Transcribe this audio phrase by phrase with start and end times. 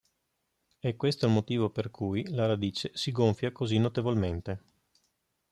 [0.79, 4.63] È questo il motivo per cui la radice si gonfia così notevolmente.